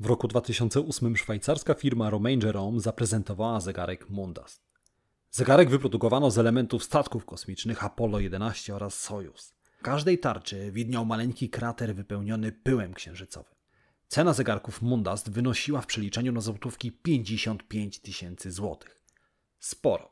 W 0.00 0.06
roku 0.06 0.28
2008 0.28 1.16
szwajcarska 1.16 1.74
firma 1.74 2.10
Romain 2.10 2.40
Jerome 2.40 2.80
zaprezentowała 2.80 3.60
zegarek 3.60 4.10
Mundast. 4.10 4.62
Zegarek 5.30 5.70
wyprodukowano 5.70 6.30
z 6.30 6.38
elementów 6.38 6.84
statków 6.84 7.24
kosmicznych 7.24 7.84
Apollo 7.84 8.20
11 8.20 8.74
oraz 8.74 9.00
Sojus. 9.00 9.54
W 9.78 9.82
każdej 9.82 10.18
tarczy 10.18 10.72
widniał 10.72 11.06
maleńki 11.06 11.50
krater 11.50 11.94
wypełniony 11.94 12.52
pyłem 12.52 12.94
księżycowym. 12.94 13.54
Cena 14.08 14.32
zegarków 14.32 14.82
Mundast 14.82 15.30
wynosiła 15.30 15.80
w 15.80 15.86
przeliczeniu 15.86 16.32
na 16.32 16.40
złotówki 16.40 16.92
55 16.92 18.00
tysięcy 18.00 18.52
złotych. 18.52 19.02
Sporo. 19.58 20.10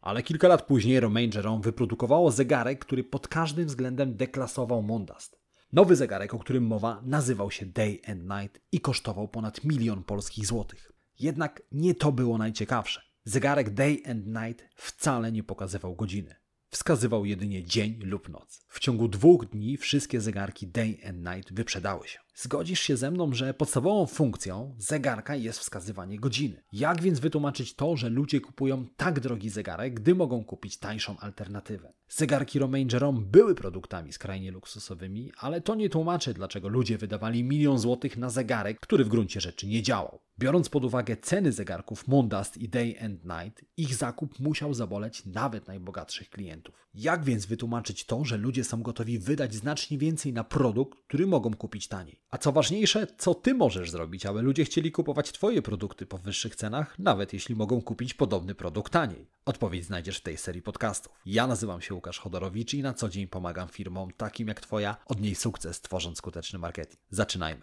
Ale 0.00 0.22
kilka 0.22 0.48
lat 0.48 0.66
później 0.66 1.00
Romain 1.00 1.30
Jerome 1.34 1.62
wyprodukowało 1.62 2.30
zegarek, 2.30 2.78
który 2.78 3.04
pod 3.04 3.28
każdym 3.28 3.66
względem 3.66 4.16
deklasował 4.16 4.82
Mundast. 4.82 5.39
Nowy 5.72 5.96
zegarek, 5.96 6.34
o 6.34 6.38
którym 6.38 6.66
mowa, 6.66 7.02
nazywał 7.04 7.50
się 7.50 7.66
Day 7.66 8.00
and 8.06 8.22
Night 8.22 8.60
i 8.72 8.80
kosztował 8.80 9.28
ponad 9.28 9.64
milion 9.64 10.04
polskich 10.04 10.46
złotych. 10.46 10.92
Jednak 11.18 11.62
nie 11.72 11.94
to 11.94 12.12
było 12.12 12.38
najciekawsze. 12.38 13.02
Zegarek 13.24 13.70
Day 13.70 14.02
and 14.10 14.26
Night 14.26 14.68
wcale 14.74 15.32
nie 15.32 15.42
pokazywał 15.42 15.96
godziny. 15.96 16.34
Wskazywał 16.68 17.24
jedynie 17.24 17.64
dzień 17.64 18.00
lub 18.02 18.28
noc. 18.28 18.66
W 18.68 18.80
ciągu 18.80 19.08
dwóch 19.08 19.46
dni 19.46 19.76
wszystkie 19.76 20.20
zegarki 20.20 20.66
Day 20.66 20.98
and 21.08 21.18
Night 21.18 21.52
wyprzedały 21.52 22.08
się. 22.08 22.18
Zgodzisz 22.42 22.80
się 22.80 22.96
ze 22.96 23.10
mną, 23.10 23.32
że 23.32 23.54
podstawową 23.54 24.06
funkcją 24.06 24.74
zegarka 24.78 25.36
jest 25.36 25.58
wskazywanie 25.58 26.18
godziny. 26.18 26.62
Jak 26.72 27.02
więc 27.02 27.20
wytłumaczyć 27.20 27.74
to, 27.74 27.96
że 27.96 28.08
ludzie 28.08 28.40
kupują 28.40 28.86
tak 28.96 29.20
drogi 29.20 29.50
zegarek, 29.50 29.94
gdy 29.94 30.14
mogą 30.14 30.44
kupić 30.44 30.76
tańszą 30.76 31.18
alternatywę? 31.18 31.92
Zegarki 32.08 32.58
Romain 32.58 32.88
były 33.20 33.54
produktami 33.54 34.12
skrajnie 34.12 34.50
luksusowymi, 34.50 35.32
ale 35.38 35.60
to 35.60 35.74
nie 35.74 35.88
tłumaczy, 35.88 36.34
dlaczego 36.34 36.68
ludzie 36.68 36.98
wydawali 36.98 37.44
milion 37.44 37.78
złotych 37.78 38.16
na 38.16 38.30
zegarek, 38.30 38.80
który 38.80 39.04
w 39.04 39.08
gruncie 39.08 39.40
rzeczy 39.40 39.66
nie 39.66 39.82
działał. 39.82 40.20
Biorąc 40.38 40.68
pod 40.68 40.84
uwagę 40.84 41.16
ceny 41.16 41.52
zegarków 41.52 42.08
Mundast 42.08 42.56
i 42.56 42.68
Day 42.68 42.94
and 43.04 43.24
Night, 43.24 43.64
ich 43.76 43.94
zakup 43.94 44.38
musiał 44.38 44.74
zaboleć 44.74 45.26
nawet 45.26 45.68
najbogatszych 45.68 46.30
klientów. 46.30 46.74
Jak 46.94 47.24
więc 47.24 47.46
wytłumaczyć 47.46 48.04
to, 48.04 48.24
że 48.24 48.36
ludzie 48.36 48.64
są 48.64 48.82
gotowi 48.82 49.18
wydać 49.18 49.54
znacznie 49.54 49.98
więcej 49.98 50.32
na 50.32 50.44
produkt, 50.44 50.98
który 51.08 51.26
mogą 51.26 51.54
kupić 51.54 51.88
taniej? 51.88 52.20
A 52.30 52.38
co 52.38 52.52
ważniejsze, 52.52 53.06
co 53.18 53.34
ty 53.34 53.54
możesz 53.54 53.90
zrobić, 53.90 54.26
aby 54.26 54.42
ludzie 54.42 54.64
chcieli 54.64 54.92
kupować 54.92 55.32
twoje 55.32 55.62
produkty 55.62 56.06
po 56.06 56.18
wyższych 56.18 56.56
cenach, 56.56 56.98
nawet 56.98 57.32
jeśli 57.32 57.54
mogą 57.56 57.82
kupić 57.82 58.14
podobny 58.14 58.54
produkt 58.54 58.92
taniej? 58.92 59.26
Odpowiedź 59.44 59.84
znajdziesz 59.84 60.18
w 60.18 60.22
tej 60.22 60.36
serii 60.36 60.62
podcastów. 60.62 61.12
Ja 61.26 61.46
nazywam 61.46 61.80
się 61.80 61.94
Łukasz 61.94 62.18
Chodorowicz 62.18 62.74
i 62.74 62.82
na 62.82 62.94
co 62.94 63.08
dzień 63.08 63.26
pomagam 63.26 63.68
firmom 63.68 64.10
takim 64.16 64.48
jak 64.48 64.60
twoja 64.60 64.96
odnieść 65.06 65.40
sukces 65.40 65.80
tworząc 65.80 66.18
skuteczny 66.18 66.58
marketing. 66.58 67.00
Zaczynajmy. 67.10 67.62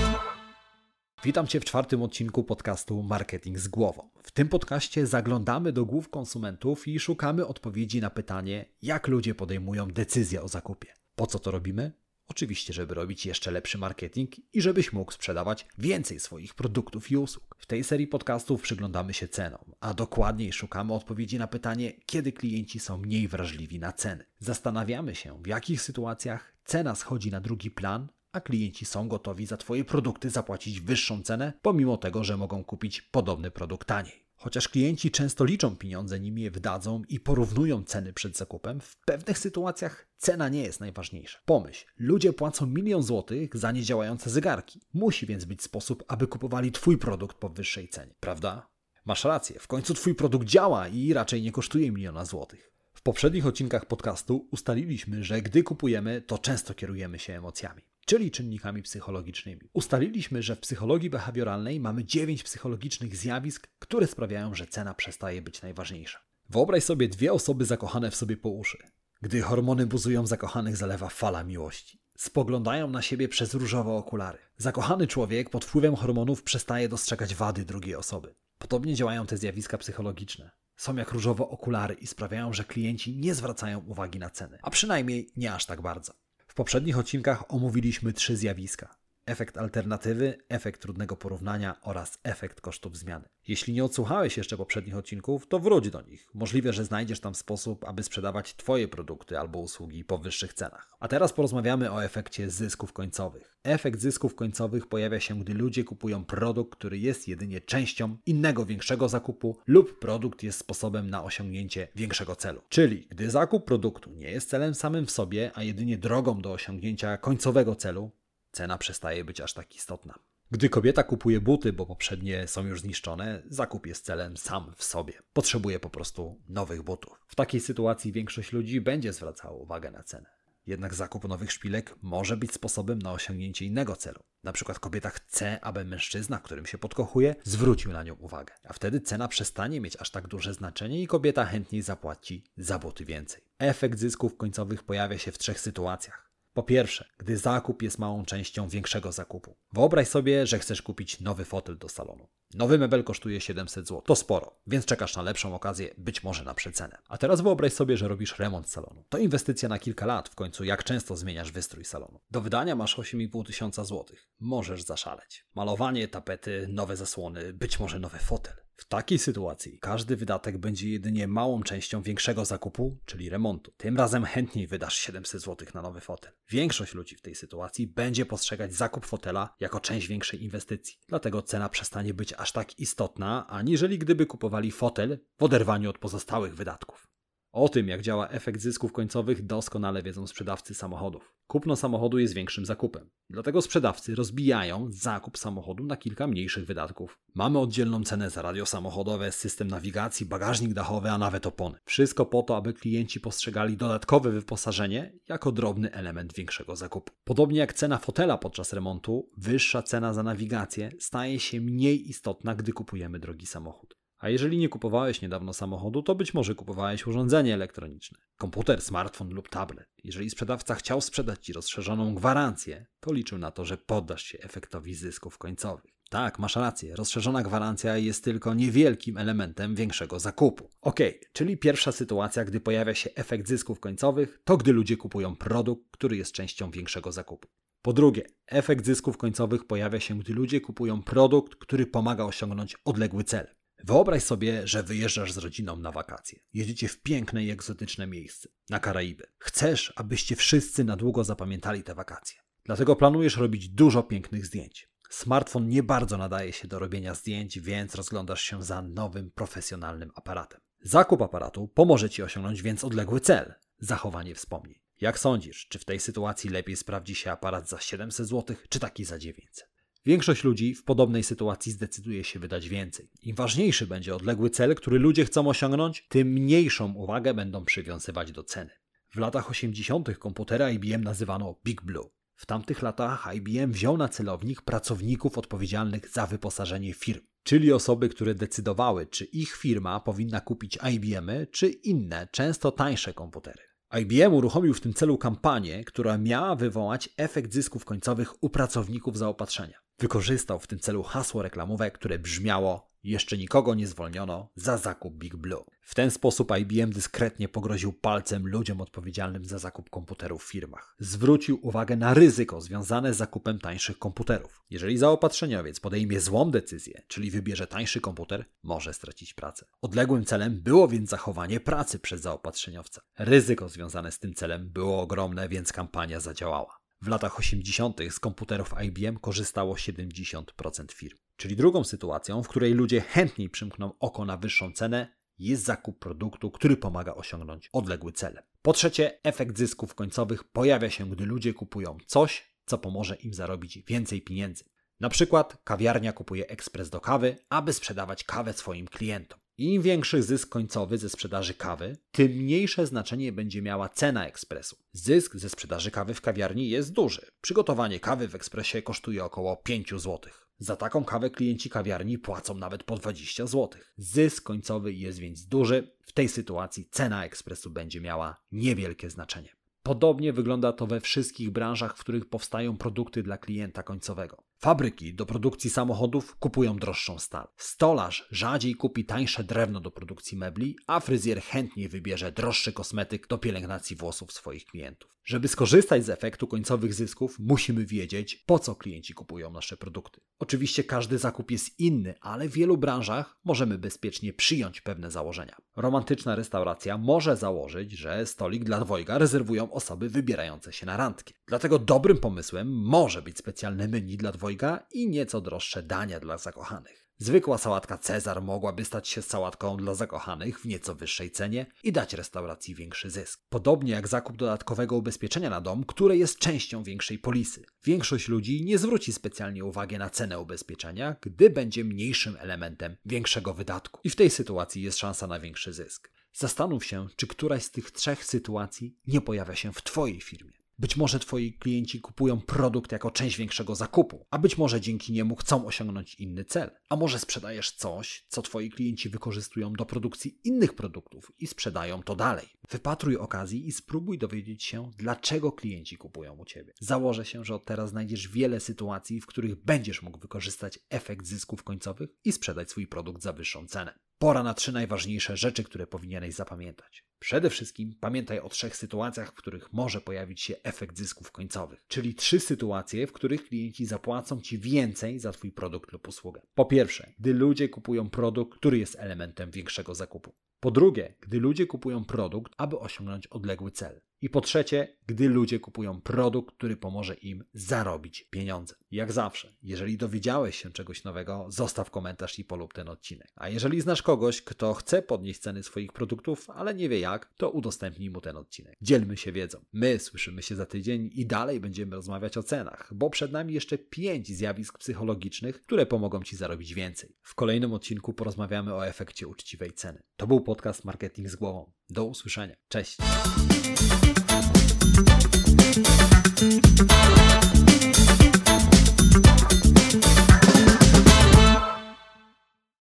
Witam 1.23 1.47
Cię 1.47 1.59
w 1.59 1.65
czwartym 1.65 2.01
odcinku 2.01 2.43
podcastu 2.43 3.03
Marketing 3.03 3.59
z 3.59 3.67
głową. 3.67 4.09
W 4.23 4.31
tym 4.31 4.47
podcaście 4.47 5.07
zaglądamy 5.07 5.71
do 5.71 5.85
głów 5.85 6.09
konsumentów 6.09 6.87
i 6.87 6.99
szukamy 6.99 7.47
odpowiedzi 7.47 8.01
na 8.01 8.09
pytanie, 8.09 8.65
jak 8.81 9.07
ludzie 9.07 9.35
podejmują 9.35 9.87
decyzję 9.87 10.41
o 10.41 10.47
zakupie. 10.47 10.93
Po 11.15 11.27
co 11.27 11.39
to 11.39 11.51
robimy? 11.51 11.91
Oczywiście, 12.27 12.73
żeby 12.73 12.93
robić 12.93 13.25
jeszcze 13.25 13.51
lepszy 13.51 13.77
marketing 13.77 14.31
i 14.53 14.61
żebyś 14.61 14.93
mógł 14.93 15.11
sprzedawać 15.11 15.67
więcej 15.77 16.19
swoich 16.19 16.53
produktów 16.53 17.11
i 17.11 17.17
usług. 17.17 17.55
W 17.59 17.65
tej 17.65 17.83
serii 17.83 18.07
podcastów 18.07 18.61
przyglądamy 18.61 19.13
się 19.13 19.27
cenom, 19.27 19.75
a 19.79 19.93
dokładniej 19.93 20.53
szukamy 20.53 20.93
odpowiedzi 20.93 21.39
na 21.39 21.47
pytanie, 21.47 21.93
kiedy 22.05 22.31
klienci 22.31 22.79
są 22.79 22.97
mniej 22.97 23.27
wrażliwi 23.27 23.79
na 23.79 23.93
ceny. 23.93 24.25
Zastanawiamy 24.39 25.15
się, 25.15 25.41
w 25.43 25.47
jakich 25.47 25.81
sytuacjach 25.81 26.53
cena 26.65 26.95
schodzi 26.95 27.31
na 27.31 27.41
drugi 27.41 27.71
plan, 27.71 28.07
a 28.31 28.41
klienci 28.41 28.85
są 28.85 29.07
gotowi 29.07 29.45
za 29.45 29.57
Twoje 29.57 29.85
produkty 29.85 30.29
zapłacić 30.29 30.81
wyższą 30.81 31.23
cenę, 31.23 31.53
pomimo 31.61 31.97
tego, 31.97 32.23
że 32.23 32.37
mogą 32.37 32.63
kupić 32.63 33.01
podobny 33.01 33.51
produkt 33.51 33.87
taniej. 33.87 34.31
Chociaż 34.35 34.69
klienci 34.69 35.11
często 35.11 35.45
liczą 35.45 35.75
pieniądze, 35.75 36.19
nim 36.19 36.37
je 36.37 36.51
wydadzą 36.51 37.01
i 37.09 37.19
porównują 37.19 37.83
ceny 37.83 38.13
przed 38.13 38.37
zakupem, 38.37 38.81
w 38.81 38.97
pewnych 38.97 39.37
sytuacjach 39.37 40.07
cena 40.17 40.49
nie 40.49 40.63
jest 40.63 40.79
najważniejsza. 40.79 41.39
Pomyśl, 41.45 41.85
ludzie 41.97 42.33
płacą 42.33 42.65
milion 42.65 43.03
złotych 43.03 43.57
za 43.57 43.71
niedziałające 43.71 44.29
zegarki. 44.29 44.81
Musi 44.93 45.25
więc 45.25 45.45
być 45.45 45.61
sposób, 45.61 46.03
aby 46.07 46.27
kupowali 46.27 46.71
Twój 46.71 46.97
produkt 46.97 47.37
po 47.37 47.49
wyższej 47.49 47.89
cenie, 47.89 48.13
prawda? 48.19 48.67
Masz 49.05 49.23
rację, 49.23 49.59
w 49.59 49.67
końcu 49.67 49.93
Twój 49.93 50.15
produkt 50.15 50.47
działa 50.47 50.87
i 50.87 51.13
raczej 51.13 51.41
nie 51.41 51.51
kosztuje 51.51 51.91
miliona 51.91 52.25
złotych. 52.25 52.71
W 52.93 53.01
poprzednich 53.01 53.45
odcinkach 53.45 53.85
podcastu 53.85 54.47
ustaliliśmy, 54.51 55.23
że 55.23 55.41
gdy 55.41 55.63
kupujemy, 55.63 56.21
to 56.21 56.37
często 56.37 56.73
kierujemy 56.73 57.19
się 57.19 57.33
emocjami 57.33 57.81
czyli 58.05 58.31
czynnikami 58.31 58.81
psychologicznymi. 58.81 59.69
Ustaliliśmy, 59.73 60.43
że 60.43 60.55
w 60.55 60.59
psychologii 60.59 61.09
behawioralnej 61.09 61.79
mamy 61.79 62.03
dziewięć 62.03 62.43
psychologicznych 62.43 63.15
zjawisk, 63.15 63.67
które 63.79 64.07
sprawiają, 64.07 64.55
że 64.55 64.67
cena 64.67 64.93
przestaje 64.93 65.41
być 65.41 65.61
najważniejsza. 65.61 66.19
Wyobraź 66.49 66.83
sobie 66.83 67.07
dwie 67.07 67.33
osoby 67.33 67.65
zakochane 67.65 68.11
w 68.11 68.15
sobie 68.15 68.37
po 68.37 68.49
uszy. 68.49 68.77
Gdy 69.21 69.41
hormony 69.41 69.87
buzują 69.87 70.27
zakochanych, 70.27 70.77
zalewa 70.77 71.09
fala 71.09 71.43
miłości. 71.43 72.01
Spoglądają 72.17 72.89
na 72.89 73.01
siebie 73.01 73.27
przez 73.27 73.53
różowe 73.53 73.91
okulary. 73.91 74.37
Zakochany 74.57 75.07
człowiek 75.07 75.49
pod 75.49 75.65
wpływem 75.65 75.95
hormonów 75.95 76.43
przestaje 76.43 76.89
dostrzegać 76.89 77.35
wady 77.35 77.65
drugiej 77.65 77.95
osoby. 77.95 78.35
Podobnie 78.57 78.95
działają 78.95 79.25
te 79.25 79.37
zjawiska 79.37 79.77
psychologiczne. 79.77 80.51
Są 80.75 80.95
jak 80.95 81.11
różowe 81.11 81.43
okulary 81.43 81.93
i 81.93 82.07
sprawiają, 82.07 82.53
że 82.53 82.63
klienci 82.63 83.17
nie 83.17 83.35
zwracają 83.35 83.79
uwagi 83.79 84.19
na 84.19 84.29
ceny, 84.29 84.59
a 84.61 84.69
przynajmniej 84.69 85.31
nie 85.35 85.53
aż 85.53 85.65
tak 85.65 85.81
bardzo. 85.81 86.13
W 86.51 86.53
poprzednich 86.53 86.97
odcinkach 86.97 87.53
omówiliśmy 87.53 88.13
trzy 88.13 88.37
zjawiska: 88.37 88.95
efekt 89.25 89.57
alternatywy, 89.57 90.37
efekt 90.49 90.81
trudnego 90.81 91.15
porównania 91.15 91.81
oraz 91.81 92.19
efekt 92.23 92.61
kosztów 92.61 92.97
zmiany. 92.97 93.29
Jeśli 93.47 93.73
nie 93.73 93.83
odsłuchałeś 93.83 94.37
jeszcze 94.37 94.57
poprzednich 94.57 94.97
odcinków, 94.97 95.47
to 95.47 95.59
wróć 95.59 95.89
do 95.89 96.01
nich. 96.01 96.27
Możliwe, 96.33 96.73
że 96.73 96.85
znajdziesz 96.85 97.19
tam 97.19 97.35
sposób, 97.35 97.85
aby 97.85 98.03
sprzedawać 98.03 98.55
Twoje 98.55 98.87
produkty 98.87 99.39
albo 99.39 99.59
usługi 99.59 100.03
po 100.03 100.17
wyższych 100.17 100.53
cenach. 100.53 100.95
A 100.99 101.07
teraz 101.07 101.33
porozmawiamy 101.33 101.91
o 101.91 102.03
efekcie 102.03 102.49
zysków 102.49 102.93
końcowych. 102.93 103.57
Efekt 103.63 103.99
zysków 103.99 104.35
końcowych 104.35 104.87
pojawia 104.87 105.19
się, 105.19 105.39
gdy 105.39 105.53
ludzie 105.53 105.83
kupują 105.83 106.25
produkt, 106.25 106.75
który 106.75 106.99
jest 106.99 107.27
jedynie 107.27 107.61
częścią 107.61 108.17
innego 108.25 108.65
większego 108.65 109.09
zakupu 109.09 109.57
lub 109.67 109.99
produkt 109.99 110.43
jest 110.43 110.59
sposobem 110.59 111.09
na 111.09 111.23
osiągnięcie 111.23 111.87
większego 111.95 112.35
celu. 112.35 112.61
Czyli 112.69 113.07
gdy 113.09 113.29
zakup 113.29 113.65
produktu 113.65 114.11
nie 114.11 114.31
jest 114.31 114.49
celem 114.49 114.75
samym 114.75 115.05
w 115.05 115.11
sobie, 115.11 115.51
a 115.53 115.63
jedynie 115.63 115.97
drogą 115.97 116.41
do 116.41 116.51
osiągnięcia 116.51 117.17
końcowego 117.17 117.75
celu, 117.75 118.11
cena 118.51 118.77
przestaje 118.77 119.23
być 119.23 119.41
aż 119.41 119.53
tak 119.53 119.75
istotna. 119.75 120.19
Gdy 120.51 120.69
kobieta 120.69 121.03
kupuje 121.03 121.41
buty, 121.41 121.73
bo 121.73 121.85
poprzednie 121.85 122.47
są 122.47 122.65
już 122.65 122.81
zniszczone, 122.81 123.43
zakup 123.45 123.87
jest 123.87 124.05
celem 124.05 124.37
sam 124.37 124.73
w 124.77 124.83
sobie. 124.83 125.13
Potrzebuje 125.33 125.79
po 125.79 125.89
prostu 125.89 126.41
nowych 126.49 126.83
butów. 126.83 127.21
W 127.27 127.35
takiej 127.35 127.61
sytuacji 127.61 128.11
większość 128.11 128.51
ludzi 128.51 128.81
będzie 128.81 129.13
zwracała 129.13 129.57
uwagę 129.57 129.91
na 129.91 130.03
cenę. 130.03 130.41
Jednak 130.67 130.93
zakup 130.93 131.27
nowych 131.27 131.51
szpilek 131.51 131.95
może 132.01 132.37
być 132.37 132.53
sposobem 132.53 133.01
na 133.01 133.11
osiągnięcie 133.11 133.65
innego 133.65 133.95
celu. 133.95 134.19
Na 134.43 134.51
przykład 134.53 134.79
kobieta 134.79 135.09
chce, 135.09 135.59
aby 135.61 135.85
mężczyzna, 135.85 136.39
którym 136.39 136.65
się 136.65 136.77
podkochuje, 136.77 137.35
zwrócił 137.43 137.91
na 137.91 138.03
nią 138.03 138.15
uwagę. 138.15 138.53
A 138.63 138.73
wtedy 138.73 139.01
cena 139.01 139.27
przestanie 139.27 139.81
mieć 139.81 139.97
aż 139.97 140.11
tak 140.11 140.27
duże 140.27 140.53
znaczenie 140.53 141.03
i 141.03 141.07
kobieta 141.07 141.45
chętniej 141.45 141.81
zapłaci 141.81 142.43
za 142.57 142.79
buty 142.79 143.05
więcej. 143.05 143.41
Efekt 143.59 143.99
zysków 143.99 144.37
końcowych 144.37 144.83
pojawia 144.83 145.17
się 145.17 145.31
w 145.31 145.37
trzech 145.37 145.59
sytuacjach. 145.59 146.30
Po 146.53 146.63
pierwsze, 146.63 147.05
gdy 147.17 147.37
zakup 147.37 147.81
jest 147.81 147.99
małą 147.99 148.25
częścią 148.25 148.67
większego 148.67 149.11
zakupu. 149.11 149.55
Wyobraź 149.73 150.07
sobie, 150.07 150.47
że 150.47 150.59
chcesz 150.59 150.81
kupić 150.81 151.19
nowy 151.19 151.45
fotel 151.45 151.77
do 151.77 151.89
salonu. 151.89 152.27
Nowy 152.53 152.77
mebel 152.77 153.03
kosztuje 153.03 153.41
700 153.41 153.87
zł. 153.87 154.01
To 154.01 154.15
sporo, 154.15 154.59
więc 154.67 154.85
czekasz 154.85 155.15
na 155.15 155.21
lepszą 155.21 155.55
okazję, 155.55 155.93
być 155.97 156.23
może 156.23 156.43
na 156.43 156.53
przecenę. 156.53 156.97
A 157.09 157.17
teraz 157.17 157.41
wyobraź 157.41 157.73
sobie, 157.73 157.97
że 157.97 158.07
robisz 158.07 158.39
remont 158.39 158.69
salonu. 158.69 159.03
To 159.09 159.17
inwestycja 159.17 159.69
na 159.69 159.79
kilka 159.79 160.05
lat, 160.05 160.29
w 160.29 160.35
końcu 160.35 160.63
jak 160.63 160.83
często 160.83 161.15
zmieniasz 161.15 161.51
wystrój 161.51 161.85
salonu. 161.85 162.19
Do 162.31 162.41
wydania 162.41 162.75
masz 162.75 162.97
8,5 162.97 163.45
tysiąca 163.45 163.83
złotych. 163.83 164.29
Możesz 164.39 164.81
zaszaleć. 164.81 165.45
Malowanie, 165.55 166.07
tapety, 166.07 166.67
nowe 166.69 166.97
zasłony, 166.97 167.53
być 167.53 167.79
może 167.79 167.99
nowy 167.99 168.19
fotel. 168.19 168.53
W 168.81 168.85
takiej 168.85 169.19
sytuacji 169.19 169.79
każdy 169.79 170.15
wydatek 170.15 170.57
będzie 170.57 170.89
jedynie 170.89 171.27
małą 171.27 171.63
częścią 171.63 172.01
większego 172.01 172.45
zakupu, 172.45 172.97
czyli 173.05 173.29
remontu. 173.29 173.71
Tym 173.77 173.97
razem 173.97 174.25
chętniej 174.25 174.67
wydasz 174.67 174.95
700 174.95 175.41
zł 175.41 175.67
na 175.73 175.81
nowy 175.81 176.01
fotel. 176.01 176.31
Większość 176.49 176.93
ludzi 176.93 177.15
w 177.15 177.21
tej 177.21 177.35
sytuacji 177.35 177.87
będzie 177.87 178.25
postrzegać 178.25 178.73
zakup 178.73 179.05
fotela 179.05 179.55
jako 179.59 179.79
część 179.79 180.07
większej 180.07 180.43
inwestycji. 180.43 180.97
Dlatego 181.07 181.41
cena 181.41 181.69
przestanie 181.69 182.13
być 182.13 182.33
aż 182.33 182.51
tak 182.51 182.79
istotna, 182.79 183.47
aniżeli 183.47 183.99
gdyby 183.99 184.25
kupowali 184.25 184.71
fotel 184.71 185.19
w 185.39 185.43
oderwaniu 185.43 185.89
od 185.89 185.97
pozostałych 185.97 186.55
wydatków. 186.55 187.07
O 187.53 187.69
tym, 187.69 187.87
jak 187.87 188.01
działa 188.01 188.29
efekt 188.29 188.61
zysków 188.61 188.91
końcowych, 188.91 189.45
doskonale 189.45 190.03
wiedzą 190.03 190.27
sprzedawcy 190.27 190.73
samochodów. 190.73 191.33
Kupno 191.47 191.75
samochodu 191.75 192.19
jest 192.19 192.33
większym 192.33 192.65
zakupem. 192.65 193.09
Dlatego 193.29 193.61
sprzedawcy 193.61 194.15
rozbijają 194.15 194.87
zakup 194.89 195.37
samochodu 195.37 195.85
na 195.85 195.97
kilka 195.97 196.27
mniejszych 196.27 196.65
wydatków. 196.65 197.19
Mamy 197.35 197.59
oddzielną 197.59 198.03
cenę 198.03 198.29
za 198.29 198.41
radio 198.41 198.65
samochodowe, 198.65 199.31
system 199.31 199.67
nawigacji, 199.67 200.25
bagażnik 200.25 200.73
dachowy, 200.73 201.09
a 201.09 201.17
nawet 201.17 201.47
opony. 201.47 201.77
Wszystko 201.85 202.25
po 202.25 202.43
to, 202.43 202.57
aby 202.57 202.73
klienci 202.73 203.19
postrzegali 203.19 203.77
dodatkowe 203.77 204.31
wyposażenie 204.31 205.13
jako 205.29 205.51
drobny 205.51 205.91
element 205.91 206.33
większego 206.33 206.75
zakupu. 206.75 207.13
Podobnie 207.23 207.59
jak 207.59 207.73
cena 207.73 207.97
fotela 207.97 208.37
podczas 208.37 208.73
remontu, 208.73 209.29
wyższa 209.37 209.83
cena 209.83 210.13
za 210.13 210.23
nawigację 210.23 210.91
staje 210.99 211.39
się 211.39 211.61
mniej 211.61 212.09
istotna, 212.09 212.55
gdy 212.55 212.71
kupujemy 212.73 213.19
drogi 213.19 213.45
samochód. 213.45 214.00
A 214.21 214.29
jeżeli 214.29 214.57
nie 214.57 214.69
kupowałeś 214.69 215.21
niedawno 215.21 215.53
samochodu, 215.53 216.03
to 216.03 216.15
być 216.15 216.33
może 216.33 216.55
kupowałeś 216.55 217.07
urządzenie 217.07 217.53
elektroniczne, 217.53 218.19
komputer, 218.37 218.81
smartfon 218.81 219.29
lub 219.29 219.49
tablet. 219.49 219.87
Jeżeli 220.03 220.29
sprzedawca 220.29 220.75
chciał 220.75 221.01
sprzedać 221.01 221.45
Ci 221.45 221.53
rozszerzoną 221.53 222.15
gwarancję, 222.15 222.85
to 222.99 223.13
liczył 223.13 223.37
na 223.37 223.51
to, 223.51 223.65
że 223.65 223.77
poddasz 223.77 224.23
się 224.23 224.39
efektowi 224.39 224.95
zysków 224.95 225.37
końcowych. 225.37 225.91
Tak, 226.09 226.39
masz 226.39 226.55
rację, 226.55 226.95
rozszerzona 226.95 227.43
gwarancja 227.43 227.97
jest 227.97 228.23
tylko 228.23 228.53
niewielkim 228.53 229.17
elementem 229.17 229.75
większego 229.75 230.19
zakupu. 230.19 230.69
Ok, 230.81 230.99
czyli 231.33 231.57
pierwsza 231.57 231.91
sytuacja, 231.91 232.45
gdy 232.45 232.59
pojawia 232.59 232.95
się 232.95 233.09
efekt 233.15 233.47
zysków 233.47 233.79
końcowych, 233.79 234.41
to 234.43 234.57
gdy 234.57 234.73
ludzie 234.73 234.97
kupują 234.97 235.35
produkt, 235.35 235.83
który 235.91 236.17
jest 236.17 236.31
częścią 236.31 236.71
większego 236.71 237.11
zakupu. 237.11 237.47
Po 237.81 237.93
drugie, 237.93 238.25
efekt 238.47 238.85
zysków 238.85 239.17
końcowych 239.17 239.67
pojawia 239.67 239.99
się, 239.99 240.19
gdy 240.19 240.33
ludzie 240.33 240.61
kupują 240.61 241.03
produkt, 241.03 241.55
który 241.55 241.85
pomaga 241.85 242.23
osiągnąć 242.23 242.75
odległy 242.85 243.23
cel. 243.23 243.60
Wyobraź 243.83 244.23
sobie, 244.23 244.67
że 244.67 244.83
wyjeżdżasz 244.83 245.31
z 245.31 245.37
rodziną 245.37 245.77
na 245.77 245.91
wakacje. 245.91 246.39
Jedziecie 246.53 246.87
w 246.87 247.01
piękne 247.01 247.43
i 247.43 247.51
egzotyczne 247.51 248.07
miejsce, 248.07 248.49
na 248.69 248.79
Karaiby. 248.79 249.23
Chcesz, 249.37 249.93
abyście 249.95 250.35
wszyscy 250.35 250.83
na 250.83 250.95
długo 250.95 251.23
zapamiętali 251.23 251.83
te 251.83 251.95
wakacje. 251.95 252.39
Dlatego 252.63 252.95
planujesz 252.95 253.37
robić 253.37 253.69
dużo 253.69 254.03
pięknych 254.03 254.45
zdjęć. 254.45 254.89
Smartfon 255.09 255.67
nie 255.67 255.83
bardzo 255.83 256.17
nadaje 256.17 256.53
się 256.53 256.67
do 256.67 256.79
robienia 256.79 257.13
zdjęć, 257.15 257.59
więc 257.59 257.95
rozglądasz 257.95 258.41
się 258.41 258.63
za 258.63 258.81
nowym, 258.81 259.31
profesjonalnym 259.31 260.11
aparatem. 260.15 260.61
Zakup 260.81 261.21
aparatu 261.21 261.67
pomoże 261.67 262.09
Ci 262.09 262.23
osiągnąć 262.23 262.61
więc 262.61 262.83
odległy 262.83 263.19
cel 263.19 263.53
zachowanie 263.79 264.35
wspomnień. 264.35 264.79
Jak 265.01 265.19
sądzisz, 265.19 265.67
czy 265.67 265.79
w 265.79 265.85
tej 265.85 265.99
sytuacji 265.99 266.49
lepiej 266.49 266.75
sprawdzi 266.75 267.15
się 267.15 267.31
aparat 267.31 267.69
za 267.69 267.79
700 267.79 268.27
zł, 268.27 268.55
czy 268.69 268.79
taki 268.79 269.05
za 269.05 269.19
900? 269.19 269.70
Większość 270.05 270.43
ludzi 270.43 270.75
w 270.75 270.83
podobnej 270.83 271.23
sytuacji 271.23 271.71
zdecyduje 271.71 272.23
się 272.23 272.39
wydać 272.39 272.69
więcej. 272.69 273.09
Im 273.23 273.35
ważniejszy 273.35 273.87
będzie 273.87 274.15
odległy 274.15 274.49
cel, 274.49 274.75
który 274.75 274.99
ludzie 274.99 275.25
chcą 275.25 275.47
osiągnąć, 275.47 276.07
tym 276.09 276.27
mniejszą 276.27 276.93
uwagę 276.93 277.33
będą 277.33 277.65
przywiązywać 277.65 278.31
do 278.31 278.43
ceny. 278.43 278.71
W 279.09 279.17
latach 279.17 279.49
80. 279.49 280.17
komputery 280.17 280.73
IBM 280.73 281.03
nazywano 281.03 281.55
Big 281.65 281.81
Blue. 281.81 282.09
W 282.35 282.45
tamtych 282.45 282.81
latach 282.81 283.27
IBM 283.35 283.71
wziął 283.71 283.97
na 283.97 284.09
celownik 284.09 284.61
pracowników 284.61 285.37
odpowiedzialnych 285.37 286.09
za 286.09 286.27
wyposażenie 286.27 286.93
firm, 286.93 287.21
czyli 287.43 287.73
osoby, 287.73 288.09
które 288.09 288.35
decydowały, 288.35 289.07
czy 289.07 289.25
ich 289.25 289.55
firma 289.55 289.99
powinna 289.99 290.41
kupić 290.41 290.77
IBMy, 290.93 291.47
czy 291.51 291.69
inne, 291.69 292.27
często 292.31 292.71
tańsze 292.71 293.13
komputery. 293.13 293.63
IBM 293.99 294.33
uruchomił 294.33 294.73
w 294.73 294.81
tym 294.81 294.93
celu 294.93 295.17
kampanię, 295.17 295.83
która 295.83 296.17
miała 296.17 296.55
wywołać 296.55 297.09
efekt 297.17 297.53
zysków 297.53 297.85
końcowych 297.85 298.43
u 298.43 298.49
pracowników 298.49 299.17
zaopatrzenia. 299.17 299.81
Wykorzystał 300.01 300.59
w 300.59 300.67
tym 300.67 300.79
celu 300.79 301.03
hasło 301.03 301.41
reklamowe, 301.41 301.91
które 301.91 302.19
brzmiało 302.19 302.91
jeszcze 303.03 303.37
nikogo 303.37 303.75
nie 303.75 303.87
zwolniono 303.87 304.49
za 304.55 304.77
zakup 304.77 305.13
Big 305.13 305.35
Blue. 305.35 305.63
W 305.81 305.95
ten 305.95 306.11
sposób 306.11 306.51
IBM 306.59 306.91
dyskretnie 306.91 307.49
pogroził 307.49 307.93
palcem 307.93 308.47
ludziom 308.47 308.81
odpowiedzialnym 308.81 309.45
za 309.45 309.59
zakup 309.59 309.89
komputerów 309.89 310.43
w 310.43 310.51
firmach. 310.51 310.95
Zwrócił 310.99 311.59
uwagę 311.61 311.95
na 311.95 312.13
ryzyko 312.13 312.61
związane 312.61 313.13
z 313.13 313.17
zakupem 313.17 313.59
tańszych 313.59 313.99
komputerów. 313.99 314.63
Jeżeli 314.69 314.97
zaopatrzeniowiec 314.97 315.79
podejmie 315.79 316.19
złą 316.19 316.51
decyzję, 316.51 317.01
czyli 317.07 317.31
wybierze 317.31 317.67
tańszy 317.67 318.01
komputer, 318.01 318.45
może 318.63 318.93
stracić 318.93 319.33
pracę. 319.33 319.65
Odległym 319.81 320.25
celem 320.25 320.61
było 320.61 320.87
więc 320.87 321.09
zachowanie 321.09 321.59
pracy 321.59 321.99
przez 321.99 322.21
zaopatrzeniowca. 322.21 323.01
Ryzyko 323.19 323.69
związane 323.69 324.11
z 324.11 324.19
tym 324.19 324.33
celem 324.33 324.69
było 324.69 325.01
ogromne, 325.01 325.49
więc 325.49 325.71
kampania 325.71 326.19
zadziałała. 326.19 326.80
W 327.03 327.07
latach 327.07 327.39
80. 327.39 327.99
z 328.09 328.19
komputerów 328.19 328.73
IBM 328.83 329.17
korzystało 329.17 329.75
70% 329.75 330.91
firm. 330.91 331.17
Czyli 331.35 331.55
drugą 331.55 331.83
sytuacją, 331.83 332.43
w 332.43 332.47
której 332.47 332.73
ludzie 332.73 333.01
chętniej 333.01 333.49
przymkną 333.49 333.93
oko 333.99 334.25
na 334.25 334.37
wyższą 334.37 334.71
cenę, 334.71 335.15
jest 335.39 335.63
zakup 335.63 335.99
produktu, 335.99 336.51
który 336.51 336.77
pomaga 336.77 337.13
osiągnąć 337.13 337.69
odległy 337.73 338.11
cel. 338.11 338.39
Po 338.61 338.73
trzecie, 338.73 339.19
efekt 339.23 339.57
zysków 339.57 339.95
końcowych 339.95 340.43
pojawia 340.43 340.89
się, 340.89 341.09
gdy 341.09 341.25
ludzie 341.25 341.53
kupują 341.53 341.97
coś, 342.07 342.55
co 342.65 342.77
pomoże 342.77 343.15
im 343.15 343.33
zarobić 343.33 343.79
więcej 343.79 344.21
pieniędzy. 344.21 344.63
Na 344.99 345.09
przykład 345.09 345.61
kawiarnia 345.63 346.13
kupuje 346.13 346.47
ekspres 346.47 346.89
do 346.89 346.99
kawy, 346.99 347.37
aby 347.49 347.73
sprzedawać 347.73 348.23
kawę 348.23 348.53
swoim 348.53 348.87
klientom. 348.87 349.40
Im 349.61 349.81
większy 349.81 350.23
zysk 350.23 350.49
końcowy 350.49 350.97
ze 350.97 351.09
sprzedaży 351.09 351.53
kawy, 351.53 351.97
tym 352.11 352.31
mniejsze 352.31 352.87
znaczenie 352.87 353.31
będzie 353.31 353.61
miała 353.61 353.89
cena 353.89 354.27
ekspresu. 354.27 354.75
Zysk 354.93 355.35
ze 355.35 355.49
sprzedaży 355.49 355.91
kawy 355.91 356.13
w 356.13 356.21
kawiarni 356.21 356.69
jest 356.69 356.93
duży. 356.93 357.25
Przygotowanie 357.41 357.99
kawy 357.99 358.27
w 358.27 358.35
ekspresie 358.35 358.81
kosztuje 358.81 359.23
około 359.23 359.57
5 359.57 359.89
zł. 359.89 360.19
Za 360.59 360.75
taką 360.75 361.03
kawę 361.05 361.29
klienci 361.29 361.69
kawiarni 361.69 362.17
płacą 362.17 362.55
nawet 362.55 362.83
po 362.83 362.97
20 362.97 363.45
zł. 363.45 363.69
Zysk 363.97 364.43
końcowy 364.43 364.93
jest 364.93 365.19
więc 365.19 365.45
duży. 365.45 365.91
W 366.05 366.11
tej 366.11 366.29
sytuacji 366.29 366.87
cena 366.91 367.25
ekspresu 367.25 367.69
będzie 367.69 368.01
miała 368.01 368.41
niewielkie 368.51 369.09
znaczenie. 369.09 369.55
Podobnie 369.83 370.33
wygląda 370.33 370.73
to 370.73 370.87
we 370.87 371.01
wszystkich 371.01 371.49
branżach, 371.51 371.97
w 371.97 371.99
których 371.99 372.29
powstają 372.29 372.77
produkty 372.77 373.23
dla 373.23 373.37
klienta 373.37 373.83
końcowego. 373.83 374.43
Fabryki 374.63 375.13
do 375.13 375.25
produkcji 375.25 375.69
samochodów 375.69 376.35
kupują 376.35 376.77
droższą 376.77 377.19
stal. 377.19 377.47
Stolarz 377.57 378.27
rzadziej 378.31 378.75
kupi 378.75 379.05
tańsze 379.05 379.43
drewno 379.43 379.79
do 379.79 379.91
produkcji 379.91 380.37
mebli, 380.37 380.77
a 380.87 380.99
fryzjer 380.99 381.41
chętnie 381.41 381.89
wybierze 381.89 382.31
droższy 382.31 382.73
kosmetyk 382.73 383.27
do 383.27 383.37
pielęgnacji 383.37 383.95
włosów 383.95 384.31
swoich 384.31 384.65
klientów. 384.65 385.11
Żeby 385.23 385.47
skorzystać 385.47 386.05
z 386.05 386.09
efektu 386.09 386.47
końcowych 386.47 386.93
zysków, 386.93 387.39
musimy 387.39 387.85
wiedzieć, 387.85 388.35
po 388.35 388.59
co 388.59 388.75
klienci 388.75 389.13
kupują 389.13 389.51
nasze 389.51 389.77
produkty. 389.77 390.21
Oczywiście 390.39 390.83
każdy 390.83 391.17
zakup 391.17 391.51
jest 391.51 391.79
inny, 391.79 392.15
ale 392.21 392.49
w 392.49 392.53
wielu 392.53 392.77
branżach 392.77 393.37
możemy 393.43 393.77
bezpiecznie 393.77 394.33
przyjąć 394.33 394.81
pewne 394.81 395.11
założenia. 395.11 395.55
Romantyczna 395.75 396.35
restauracja 396.35 396.97
może 396.97 397.37
założyć, 397.37 397.91
że 397.91 398.25
stolik 398.25 398.63
dla 398.63 398.79
dwojga 398.79 399.17
rezerwują 399.17 399.71
osoby 399.71 400.09
wybierające 400.09 400.73
się 400.73 400.85
na 400.85 400.97
randki. 400.97 401.33
Dlatego 401.47 401.79
dobrym 401.79 402.17
pomysłem 402.17 402.71
może 402.71 403.21
być 403.21 403.37
specjalne 403.37 403.87
menu 403.87 404.17
dla 404.17 404.31
dwojga 404.31 404.50
i 404.91 405.09
nieco 405.09 405.41
droższe 405.41 405.83
dania 405.83 406.19
dla 406.19 406.37
zakochanych. 406.37 407.01
Zwykła 407.21 407.57
sałatka 407.57 407.97
Cezar 407.97 408.41
mogłaby 408.41 408.85
stać 408.85 409.07
się 409.07 409.21
sałatką 409.21 409.77
dla 409.77 409.95
zakochanych 409.95 410.59
w 410.59 410.65
nieco 410.65 410.95
wyższej 410.95 411.31
cenie 411.31 411.65
i 411.83 411.91
dać 411.91 412.13
restauracji 412.13 412.75
większy 412.75 413.09
zysk. 413.09 413.41
Podobnie 413.49 413.91
jak 413.91 414.07
zakup 414.07 414.37
dodatkowego 414.37 414.95
ubezpieczenia 414.95 415.49
na 415.49 415.61
dom, 415.61 415.83
które 415.83 416.17
jest 416.17 416.39
częścią 416.39 416.83
większej 416.83 417.19
polisy. 417.19 417.65
Większość 417.83 418.27
ludzi 418.27 418.65
nie 418.65 418.77
zwróci 418.77 419.13
specjalnie 419.13 419.65
uwagi 419.65 419.97
na 419.97 420.09
cenę 420.09 420.39
ubezpieczenia, 420.39 421.15
gdy 421.21 421.49
będzie 421.49 421.83
mniejszym 421.83 422.37
elementem 422.39 422.97
większego 423.05 423.53
wydatku. 423.53 423.99
I 424.03 424.09
w 424.09 424.15
tej 424.15 424.29
sytuacji 424.29 424.81
jest 424.81 424.97
szansa 424.97 425.27
na 425.27 425.39
większy 425.39 425.73
zysk. 425.73 426.11
Zastanów 426.33 426.85
się, 426.85 427.07
czy 427.15 427.27
któraś 427.27 427.63
z 427.63 427.71
tych 427.71 427.91
trzech 427.91 428.25
sytuacji 428.25 428.97
nie 429.07 429.21
pojawia 429.21 429.55
się 429.55 429.73
w 429.73 429.83
Twojej 429.83 430.21
firmie. 430.21 430.60
Być 430.81 430.97
może 430.97 431.19
Twoi 431.19 431.53
klienci 431.53 432.01
kupują 432.01 432.41
produkt 432.41 432.91
jako 432.91 433.11
część 433.11 433.37
większego 433.37 433.75
zakupu, 433.75 434.25
a 434.31 434.39
być 434.39 434.57
może 434.57 434.81
dzięki 434.81 435.11
niemu 435.11 435.35
chcą 435.35 435.65
osiągnąć 435.65 436.15
inny 436.15 436.45
cel. 436.45 436.71
A 436.89 436.95
może 436.95 437.19
sprzedajesz 437.19 437.71
coś, 437.71 438.25
co 438.27 438.41
Twoi 438.41 438.69
klienci 438.69 439.09
wykorzystują 439.09 439.73
do 439.73 439.85
produkcji 439.85 440.39
innych 440.43 440.73
produktów 440.73 441.31
i 441.39 441.47
sprzedają 441.47 442.03
to 442.03 442.15
dalej. 442.15 442.47
Wypatruj 442.69 443.17
okazji 443.17 443.67
i 443.67 443.71
spróbuj 443.71 444.17
dowiedzieć 444.17 444.63
się, 444.63 444.91
dlaczego 444.97 445.51
klienci 445.51 445.97
kupują 445.97 446.33
u 446.33 446.45
Ciebie. 446.45 446.73
Założę 446.79 447.25
się, 447.25 447.45
że 447.45 447.55
od 447.55 447.65
teraz 447.65 447.89
znajdziesz 447.89 448.27
wiele 448.27 448.59
sytuacji, 448.59 449.21
w 449.21 449.25
których 449.25 449.63
będziesz 449.63 450.01
mógł 450.01 450.19
wykorzystać 450.19 450.79
efekt 450.89 451.27
zysków 451.27 451.63
końcowych 451.63 452.09
i 452.25 452.31
sprzedać 452.31 452.69
swój 452.69 452.87
produkt 452.87 453.21
za 453.21 453.33
wyższą 453.33 453.67
cenę. 453.67 453.99
Pora 454.17 454.43
na 454.43 454.53
trzy 454.53 454.71
najważniejsze 454.71 455.37
rzeczy, 455.37 455.63
które 455.63 455.87
powinieneś 455.87 456.35
zapamiętać. 456.35 457.10
Przede 457.21 457.49
wszystkim 457.49 457.95
pamiętaj 457.99 458.39
o 458.39 458.49
trzech 458.49 458.75
sytuacjach, 458.75 459.31
w 459.31 459.35
których 459.35 459.73
może 459.73 460.01
pojawić 460.01 460.41
się 460.41 460.55
efekt 460.63 460.97
zysków 460.97 461.31
końcowych, 461.31 461.83
czyli 461.87 462.15
trzy 462.15 462.39
sytuacje, 462.39 463.07
w 463.07 463.13
których 463.13 463.47
klienci 463.47 463.85
zapłacą 463.85 464.41
Ci 464.41 464.59
więcej 464.59 465.19
za 465.19 465.31
Twój 465.31 465.51
produkt 465.51 465.91
lub 465.91 466.07
usługę. 466.07 466.41
Po 466.55 466.65
pierwsze, 466.65 467.13
gdy 467.19 467.33
ludzie 467.33 467.69
kupują 467.69 468.09
produkt, 468.09 468.57
który 468.57 468.77
jest 468.77 468.95
elementem 468.99 469.51
większego 469.51 469.95
zakupu. 469.95 470.33
Po 470.63 470.71
drugie, 470.71 471.13
gdy 471.21 471.39
ludzie 471.39 471.67
kupują 471.67 472.05
produkt, 472.05 472.53
aby 472.57 472.79
osiągnąć 472.79 473.27
odległy 473.27 473.71
cel. 473.71 474.01
I 474.21 474.29
po 474.29 474.41
trzecie, 474.41 474.97
gdy 475.07 475.29
ludzie 475.29 475.59
kupują 475.59 476.01
produkt, 476.01 476.55
który 476.55 476.77
pomoże 476.77 477.13
im 477.13 477.43
zarobić 477.53 478.27
pieniądze. 478.29 478.75
Jak 478.91 479.11
zawsze, 479.11 479.53
jeżeli 479.63 479.97
dowiedziałeś 479.97 480.61
się 480.61 480.71
czegoś 480.71 481.03
nowego, 481.03 481.45
zostaw 481.49 481.91
komentarz 481.91 482.39
i 482.39 482.45
polub 482.45 482.73
ten 482.73 482.89
odcinek. 482.89 483.27
A 483.35 483.49
jeżeli 483.49 483.81
znasz 483.81 484.01
kogoś, 484.01 484.41
kto 484.41 484.73
chce 484.73 485.01
podnieść 485.01 485.39
ceny 485.39 485.63
swoich 485.63 485.93
produktów, 485.93 486.49
ale 486.49 486.73
nie 486.73 486.89
wie 486.89 486.99
jak, 486.99 487.33
to 487.37 487.49
udostępnij 487.49 488.09
mu 488.09 488.21
ten 488.21 488.37
odcinek. 488.37 488.77
Dzielmy 488.81 489.17
się 489.17 489.31
wiedzą. 489.31 489.65
My 489.73 489.99
słyszymy 489.99 490.41
się 490.41 490.55
za 490.55 490.65
tydzień 490.65 491.09
i 491.13 491.25
dalej 491.25 491.59
będziemy 491.59 491.95
rozmawiać 491.95 492.37
o 492.37 492.43
cenach, 492.43 492.93
bo 492.95 493.09
przed 493.09 493.31
nami 493.31 493.53
jeszcze 493.53 493.77
pięć 493.77 494.27
zjawisk 494.27 494.77
psychologicznych, 494.77 495.61
które 495.61 495.85
pomogą 495.85 496.23
Ci 496.23 496.35
zarobić 496.35 496.73
więcej. 496.73 497.15
W 497.21 497.35
kolejnym 497.35 497.73
odcinku 497.73 498.13
porozmawiamy 498.13 498.73
o 498.73 498.87
efekcie 498.87 499.27
uczciwej 499.27 499.71
ceny. 499.71 500.03
To 500.15 500.27
był 500.27 500.41
podcast 500.51 500.85
Marketing 500.85 501.29
z 501.29 501.35
głową. 501.35 501.71
Do 501.89 502.05
usłyszenia. 502.05 502.55
Cześć. 502.67 502.97